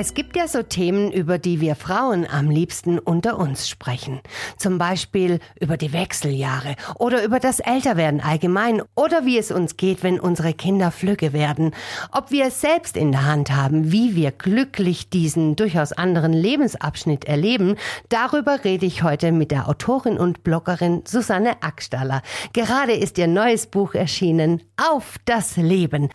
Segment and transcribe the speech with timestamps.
[0.00, 4.22] Es gibt ja so Themen, über die wir Frauen am liebsten unter uns sprechen.
[4.56, 10.02] Zum Beispiel über die Wechseljahre oder über das Älterwerden allgemein oder wie es uns geht,
[10.02, 11.74] wenn unsere Kinder flügge werden.
[12.12, 17.26] Ob wir es selbst in der Hand haben, wie wir glücklich diesen durchaus anderen Lebensabschnitt
[17.26, 17.76] erleben,
[18.08, 22.22] darüber rede ich heute mit der Autorin und Bloggerin Susanne Ackstaller.
[22.54, 26.08] Gerade ist ihr neues Buch erschienen, Auf das Leben.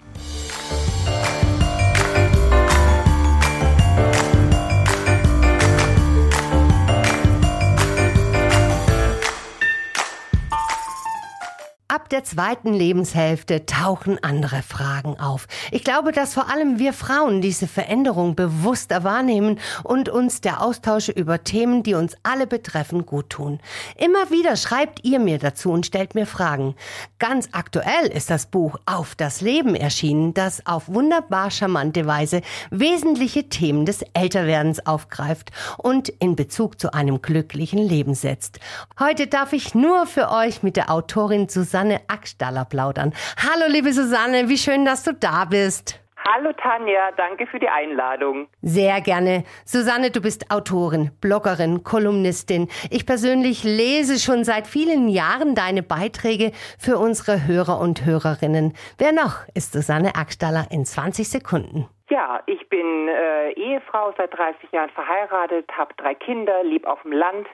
[11.95, 15.47] Ab der zweiten Lebenshälfte tauchen andere Fragen auf.
[15.71, 21.07] Ich glaube, dass vor allem wir Frauen diese Veränderung bewusster wahrnehmen und uns der Austausch
[21.07, 23.61] über Themen, die uns alle betreffen, gut tun.
[23.95, 26.75] Immer wieder schreibt ihr mir dazu und stellt mir Fragen.
[27.17, 33.47] Ganz aktuell ist das Buch Auf das Leben erschienen, das auf wunderbar charmante Weise wesentliche
[33.47, 38.59] Themen des Älterwerdens aufgreift und in Bezug zu einem glücklichen Leben setzt.
[38.99, 43.13] Heute darf ich nur für euch mit der Autorin Susanne Susanne Ackstaller plaudern.
[43.37, 46.01] Hallo, liebe Susanne, wie schön, dass du da bist.
[46.27, 48.47] Hallo Tanja, danke für die Einladung.
[48.63, 49.43] Sehr gerne.
[49.65, 52.69] Susanne, du bist Autorin, Bloggerin, Kolumnistin.
[52.89, 58.73] Ich persönlich lese schon seit vielen Jahren deine Beiträge für unsere Hörer und Hörerinnen.
[58.97, 61.87] Wer noch ist Susanne Ackstaller in 20 Sekunden?
[62.09, 67.11] Ja, ich bin äh, Ehefrau, seit 30 Jahren verheiratet, habe drei Kinder, lebe auf dem
[67.11, 67.47] Land.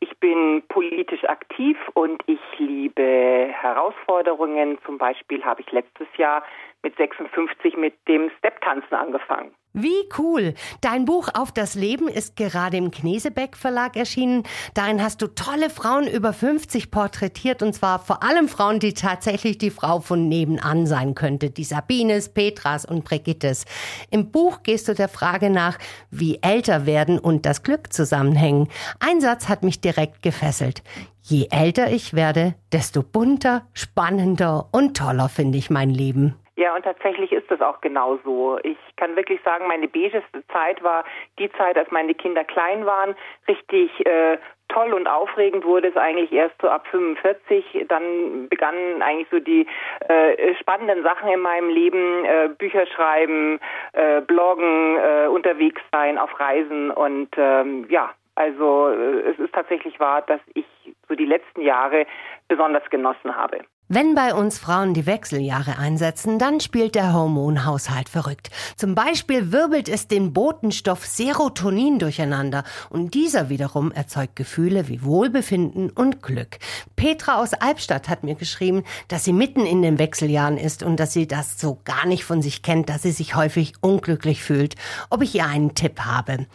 [0.00, 4.78] Ich bin politisch aktiv und ich liebe Herausforderungen.
[4.86, 6.42] Zum Beispiel habe ich letztes Jahr
[6.82, 9.54] mit 56 mit dem Stepptanzen angefangen.
[9.72, 10.54] Wie cool!
[10.80, 14.42] Dein Buch Auf das Leben ist gerade im Knesebeck Verlag erschienen.
[14.74, 19.58] Darin hast du tolle Frauen über 50 porträtiert und zwar vor allem Frauen, die tatsächlich
[19.58, 21.50] die Frau von nebenan sein könnte.
[21.50, 23.64] Die Sabines, Petras und Brigittes.
[24.10, 25.78] Im Buch gehst du der Frage nach,
[26.10, 28.66] wie älter werden und das Glück zusammenhängen.
[28.98, 30.82] Ein Satz hat mich direkt gefesselt.
[31.22, 36.34] Je älter ich werde, desto bunter, spannender und toller finde ich mein Leben.
[36.80, 38.58] Und tatsächlich ist das auch genau so.
[38.62, 41.04] Ich kann wirklich sagen, meine beigeste Zeit war
[41.38, 43.14] die Zeit, als meine Kinder klein waren.
[43.46, 44.38] Richtig äh,
[44.70, 47.84] toll und aufregend wurde es eigentlich erst so ab 45.
[47.86, 49.66] Dann begannen eigentlich so die
[50.08, 53.60] äh, spannenden Sachen in meinem Leben, äh, Bücher schreiben,
[53.92, 60.00] äh, bloggen, äh, unterwegs sein, auf Reisen und ähm, ja, also äh, es ist tatsächlich
[60.00, 60.64] wahr, dass ich
[61.10, 62.06] so die letzten Jahre
[62.48, 63.66] besonders genossen habe.
[63.92, 68.50] Wenn bei uns Frauen die Wechseljahre einsetzen, dann spielt der Hormonhaushalt verrückt.
[68.76, 75.90] Zum Beispiel wirbelt es den Botenstoff Serotonin durcheinander und dieser wiederum erzeugt Gefühle wie Wohlbefinden
[75.90, 76.60] und Glück.
[76.94, 81.12] Petra aus Albstadt hat mir geschrieben, dass sie mitten in den Wechseljahren ist und dass
[81.12, 84.76] sie das so gar nicht von sich kennt, dass sie sich häufig unglücklich fühlt.
[85.10, 86.46] Ob ich ihr einen Tipp habe.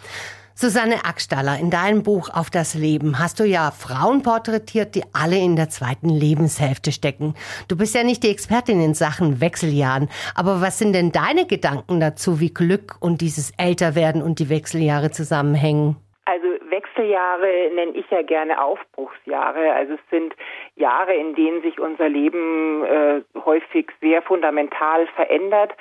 [0.57, 5.35] Susanne Ackstaller, in deinem Buch Auf das Leben hast du ja Frauen porträtiert, die alle
[5.35, 7.33] in der zweiten Lebenshälfte stecken.
[7.67, 11.99] Du bist ja nicht die Expertin in Sachen Wechseljahren, aber was sind denn deine Gedanken
[11.99, 15.97] dazu, wie Glück und dieses Älterwerden und die Wechseljahre zusammenhängen?
[16.23, 19.73] Also Wechseljahre nenne ich ja gerne Aufbruchsjahre.
[19.73, 20.33] Also es sind
[20.77, 25.73] Jahre, in denen sich unser Leben äh, häufig sehr fundamental verändert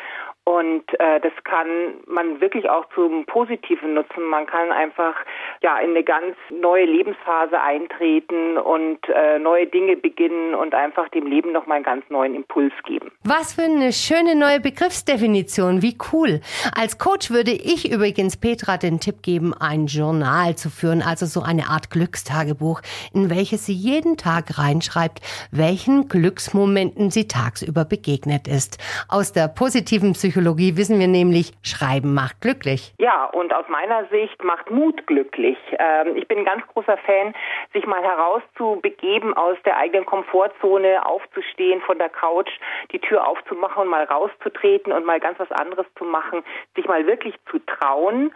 [0.44, 4.25] und äh, das kann man wirklich auch zum Positiven nutzen.
[4.25, 5.15] Man kann einfach
[5.62, 11.27] ja in eine ganz neue Lebensphase eintreten und äh, neue Dinge beginnen und einfach dem
[11.27, 13.10] Leben noch mal einen ganz neuen Impuls geben.
[13.25, 15.81] Was für eine schöne neue Begriffsdefinition.
[15.81, 16.43] Wie cool.
[16.76, 21.40] Als Coach würde ich übrigens Petra den Tipp geben, ein Journal zu führen, also so
[21.40, 22.82] eine Art Glückstagebuch,
[23.14, 25.20] in welches sie jeden Tag reinschreibt,
[25.52, 28.76] welchen Glücksmomenten sie tagsüber begegnet ist.
[29.08, 32.92] Aus der positiven Psychologie Psychologie wissen wir nämlich, Schreiben macht glücklich.
[32.98, 35.56] Ja, und aus meiner Sicht macht Mut glücklich.
[35.78, 37.32] Ähm, ich bin ein ganz großer Fan,
[37.72, 42.50] sich mal herauszubegeben aus der eigenen Komfortzone, aufzustehen von der Couch,
[42.90, 46.42] die Tür aufzumachen und mal rauszutreten und mal ganz was anderes zu machen,
[46.75, 48.32] sich mal wirklich zu trauen.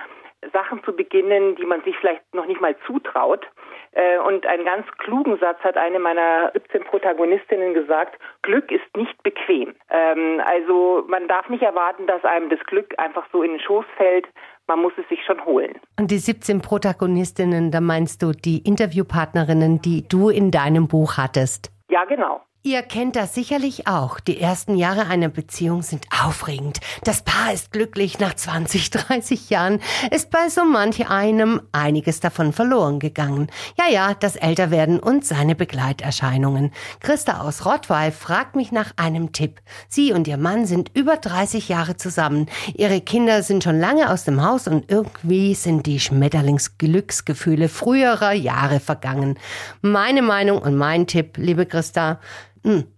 [0.52, 3.46] Sachen zu beginnen, die man sich vielleicht noch nicht mal zutraut.
[3.92, 9.20] Äh, und einen ganz klugen Satz hat eine meiner 17 Protagonistinnen gesagt, Glück ist nicht
[9.22, 9.74] bequem.
[9.90, 13.86] Ähm, also man darf nicht erwarten, dass einem das Glück einfach so in den Schoß
[13.96, 14.26] fällt.
[14.66, 15.80] Man muss es sich schon holen.
[15.98, 21.72] Und die 17 Protagonistinnen, da meinst du die Interviewpartnerinnen, die du in deinem Buch hattest?
[21.90, 22.42] Ja, genau.
[22.68, 24.20] Ihr kennt das sicherlich auch.
[24.20, 26.80] Die ersten Jahre einer Beziehung sind aufregend.
[27.02, 28.18] Das Paar ist glücklich.
[28.18, 29.80] Nach 20, 30 Jahren
[30.10, 33.46] ist bei so manch einem einiges davon verloren gegangen.
[33.78, 36.72] Ja, ja, das Älterwerden und seine Begleiterscheinungen.
[37.00, 39.62] Christa aus Rottweil fragt mich nach einem Tipp.
[39.88, 42.50] Sie und ihr Mann sind über 30 Jahre zusammen.
[42.74, 48.78] Ihre Kinder sind schon lange aus dem Haus und irgendwie sind die Schmetterlingsglücksgefühle früherer Jahre
[48.78, 49.38] vergangen.
[49.80, 52.20] Meine Meinung und mein Tipp, liebe Christa,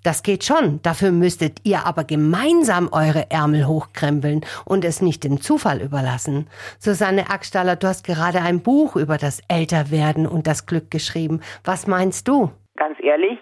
[0.03, 0.81] das geht schon.
[0.83, 6.49] Dafür müsstet ihr aber gemeinsam eure Ärmel hochkrempeln und es nicht dem Zufall überlassen.
[6.79, 11.41] Susanne Ackstaller, du hast gerade ein Buch über das Älterwerden und das Glück geschrieben.
[11.65, 12.51] Was meinst du?
[12.77, 13.39] Ganz ehrlich,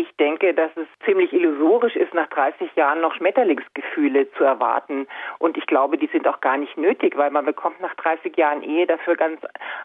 [0.00, 5.06] ich denke, dass es ziemlich illusorisch ist, nach 30 Jahren noch Schmetterlingsgefühle zu erwarten.
[5.38, 8.62] Und ich glaube, die sind auch gar nicht nötig, weil man bekommt nach 30 Jahren
[8.62, 9.40] Ehe dafür ganz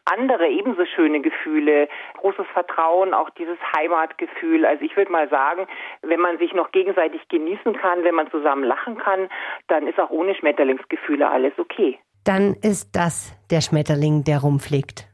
[0.06, 4.66] andere, ebenso schöne Gefühle, großes Vertrauen, auch dieses Heimatgefühl.
[4.66, 5.68] Also ich würde mal sagen,
[6.02, 9.30] wenn man sich noch gegenseitig genießen kann, wenn man zusammen lachen kann,
[9.68, 12.00] dann ist auch ohne Schmetterlingsgefühle alles okay.
[12.24, 15.08] Dann ist das der Schmetterling, der rumfliegt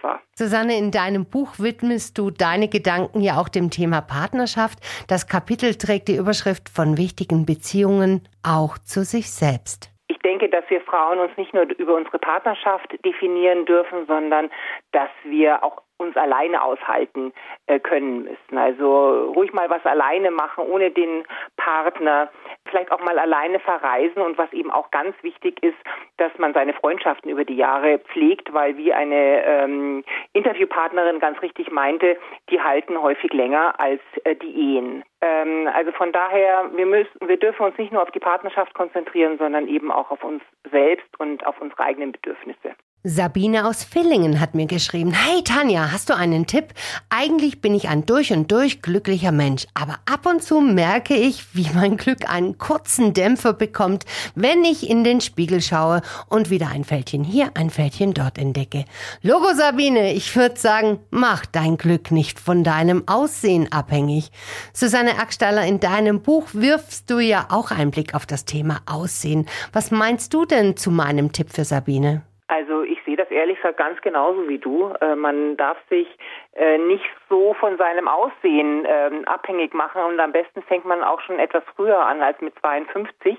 [0.00, 0.20] etwa.
[0.34, 4.78] Susanne, in deinem Buch widmest du deine Gedanken ja auch dem Thema Partnerschaft.
[5.08, 9.90] Das Kapitel trägt die Überschrift von wichtigen Beziehungen auch zu sich selbst.
[10.08, 14.50] Ich denke, dass wir Frauen uns nicht nur über unsere Partnerschaft definieren dürfen, sondern
[14.92, 17.32] dass wir auch uns alleine aushalten
[17.66, 18.58] äh, können müssen.
[18.58, 21.24] Also ruhig mal was alleine machen, ohne den
[21.56, 22.30] Partner,
[22.68, 25.76] vielleicht auch mal alleine verreisen und was eben auch ganz wichtig ist,
[26.16, 31.70] dass man seine Freundschaften über die Jahre pflegt, weil wie eine ähm, Interviewpartnerin ganz richtig
[31.70, 32.16] meinte,
[32.50, 35.04] die halten häufig länger als äh, die Ehen.
[35.20, 39.38] Ähm, also von daher, wir müssen, wir dürfen uns nicht nur auf die Partnerschaft konzentrieren,
[39.38, 42.74] sondern eben auch auf uns selbst und auf unsere eigenen Bedürfnisse.
[43.02, 46.74] Sabine aus Villingen hat mir geschrieben, hey Tanja, hast du einen Tipp?
[47.08, 51.54] Eigentlich bin ich ein durch und durch glücklicher Mensch, aber ab und zu merke ich,
[51.54, 54.04] wie mein Glück einen kurzen Dämpfer bekommt,
[54.34, 58.84] wenn ich in den Spiegel schaue und wieder ein Fältchen hier, ein Fältchen dort entdecke.
[59.22, 64.30] Logo Sabine, ich würde sagen, mach dein Glück nicht von deinem Aussehen abhängig.
[64.74, 69.46] Susanne Ackstaller, in deinem Buch wirfst du ja auch einen Blick auf das Thema Aussehen.
[69.72, 72.24] Was meinst du denn zu meinem Tipp für Sabine?
[72.50, 74.92] Also ich sehe das ehrlich gesagt ganz genauso wie du.
[75.00, 76.06] Äh, man darf sich
[76.54, 81.20] äh, nicht so von seinem Aussehen äh, abhängig machen und am besten fängt man auch
[81.22, 83.38] schon etwas früher an als mit 52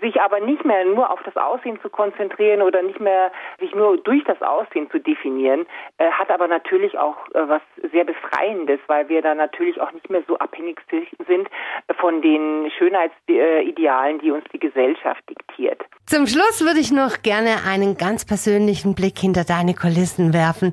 [0.00, 3.96] sich aber nicht mehr nur auf das Aussehen zu konzentrieren oder nicht mehr sich nur
[3.98, 5.66] durch das Aussehen zu definieren,
[5.98, 10.10] äh, hat aber natürlich auch äh, was sehr Befreiendes, weil wir da natürlich auch nicht
[10.10, 10.80] mehr so abhängig
[11.26, 11.48] sind
[11.98, 15.37] von den Schönheitsidealen, die uns die Gesellschaft diktiert.
[16.08, 20.72] Zum Schluss würde ich noch gerne einen ganz persönlichen Blick hinter deine Kulissen werfen.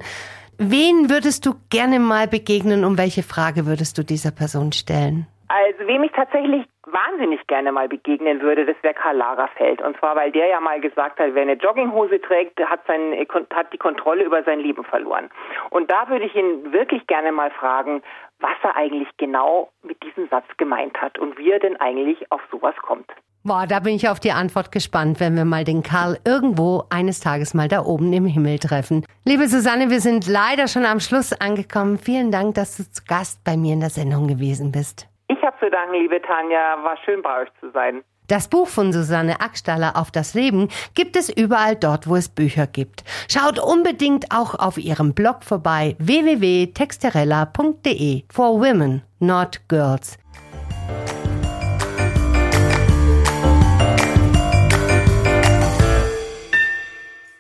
[0.58, 5.28] Wen würdest du gerne mal begegnen und welche Frage würdest du dieser Person stellen?
[5.50, 9.82] Also wem ich tatsächlich wahnsinnig gerne mal begegnen würde, das wäre Karl Lagerfeld.
[9.82, 13.14] Und zwar, weil der ja mal gesagt hat, wer eine Jogginghose trägt, hat, sein,
[13.54, 15.30] hat die Kontrolle über sein Leben verloren.
[15.70, 18.02] Und da würde ich ihn wirklich gerne mal fragen,
[18.40, 22.42] was er eigentlich genau mit diesem Satz gemeint hat und wie er denn eigentlich auf
[22.52, 23.10] sowas kommt.
[23.44, 27.20] Boah, da bin ich auf die Antwort gespannt, wenn wir mal den Karl irgendwo eines
[27.20, 29.06] Tages mal da oben im Himmel treffen.
[29.24, 32.00] Liebe Susanne, wir sind leider schon am Schluss angekommen.
[32.00, 35.08] Vielen Dank, dass du zu Gast bei mir in der Sendung gewesen bist.
[35.28, 36.82] Ich habe zu danken, liebe Tanja.
[36.84, 38.04] War schön bei euch zu sein.
[38.28, 42.66] Das Buch von Susanne Ackstaller auf das Leben gibt es überall dort, wo es Bücher
[42.66, 43.04] gibt.
[43.30, 50.18] Schaut unbedingt auch auf ihrem Blog vorbei www.texterella.de for women, not girls.